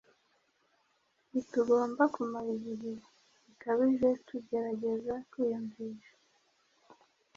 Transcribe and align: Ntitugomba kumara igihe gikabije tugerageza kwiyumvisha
Ntitugomba 1.29 2.03
kumara 2.15 2.49
igihe 2.57 2.91
gikabije 3.45 4.09
tugerageza 4.27 5.13
kwiyumvisha 5.29 6.13